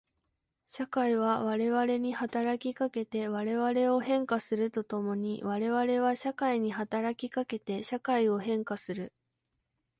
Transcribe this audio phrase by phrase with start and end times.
[0.67, 9.13] 社会は我々に働きかけて我々を変化すると共に我々は社会に働きかけて社会を変化する。